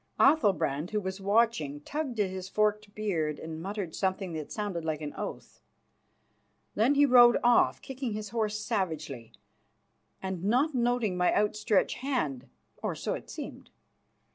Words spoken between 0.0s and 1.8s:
Athalbrand, who was watching,